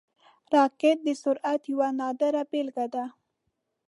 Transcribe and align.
راکټ 0.55 0.97
د 1.07 1.09
سرعت 1.21 1.61
یوه 1.73 1.89
نادره 1.99 2.43
بیلګه 2.51 2.85
ده 2.93 3.05